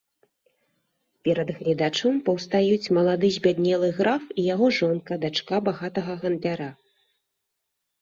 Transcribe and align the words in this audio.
Перад 1.27 1.49
гледачом 1.57 2.13
паўстаюць 2.31 2.91
малады 2.99 3.31
збяднелы 3.37 3.93
граф 4.01 4.23
і 4.39 4.49
яго 4.53 4.73
жонка, 4.81 5.23
дачка 5.29 5.65
багатага 5.71 6.21
гандляра. 6.27 6.69